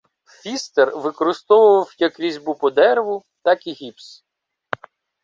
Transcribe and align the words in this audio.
Пфістер 0.25 0.97
використовував 0.97 1.95
як 1.97 2.19
різьбу 2.19 2.55
по 2.55 2.69
дереву, 2.71 3.23
так 3.43 3.67
і 3.67 3.71
гіпс. 3.71 4.23